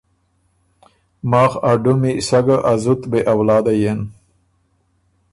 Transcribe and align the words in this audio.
ماخ 1.29 1.51
ا 1.71 1.71
ډُمی 1.83 2.13
سَۀ 2.27 2.39
ګه 2.45 2.57
ا 2.71 2.73
زُت 2.83 3.01
بې 3.11 3.19
اولاده 3.33 3.73
یېن 3.81 3.99